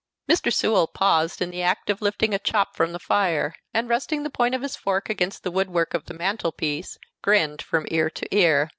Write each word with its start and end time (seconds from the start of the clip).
Mr. 0.27 0.51
Sewell 0.51 0.87
paused 0.87 1.43
in 1.43 1.51
the 1.51 1.61
act 1.61 1.87
of 1.87 2.01
lifting 2.01 2.33
a 2.33 2.39
chop 2.39 2.75
from 2.75 2.91
the 2.91 2.97
fire, 2.97 3.53
and, 3.71 3.87
resting 3.87 4.23
the 4.23 4.31
point 4.31 4.55
of 4.55 4.63
his 4.63 4.75
fork 4.75 5.11
against 5.11 5.43
the 5.43 5.51
woodwork 5.51 5.93
of 5.93 6.05
the 6.05 6.13
mantel 6.15 6.51
piece, 6.51 6.97
grinned 7.21 7.61
from 7.61 7.85
ear 7.91 8.09
to 8.09 8.35
ear. 8.35 8.67